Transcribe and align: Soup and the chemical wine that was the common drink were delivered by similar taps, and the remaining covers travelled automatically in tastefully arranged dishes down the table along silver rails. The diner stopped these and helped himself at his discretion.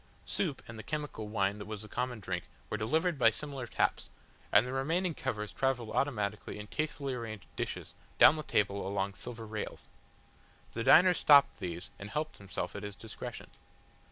Soup 0.25 0.63
and 0.67 0.79
the 0.79 0.89
chemical 0.89 1.27
wine 1.27 1.59
that 1.59 1.67
was 1.67 1.83
the 1.83 1.87
common 1.87 2.19
drink 2.19 2.45
were 2.71 2.75
delivered 2.77 3.19
by 3.19 3.29
similar 3.29 3.67
taps, 3.67 4.09
and 4.51 4.65
the 4.65 4.73
remaining 4.73 5.13
covers 5.13 5.53
travelled 5.53 5.91
automatically 5.91 6.57
in 6.57 6.65
tastefully 6.65 7.13
arranged 7.13 7.45
dishes 7.55 7.93
down 8.17 8.35
the 8.35 8.41
table 8.41 8.87
along 8.87 9.13
silver 9.13 9.45
rails. 9.45 9.89
The 10.73 10.83
diner 10.83 11.13
stopped 11.13 11.59
these 11.59 11.91
and 11.99 12.09
helped 12.09 12.39
himself 12.39 12.75
at 12.75 12.81
his 12.81 12.95
discretion. 12.95 13.51